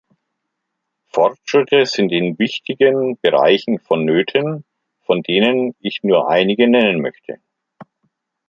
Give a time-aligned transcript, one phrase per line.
[1.13, 4.65] Fortschritte sind in wichtigen Bereichen vonnöten,
[5.05, 7.39] von denen ich nur einige nennen möchte.